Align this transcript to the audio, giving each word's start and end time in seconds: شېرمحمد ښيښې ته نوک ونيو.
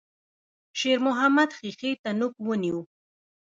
شېرمحمد 0.79 1.49
ښيښې 1.57 1.91
ته 2.03 2.09
نوک 2.19 2.33
ونيو. 2.45 2.79